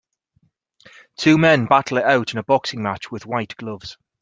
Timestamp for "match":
2.81-3.11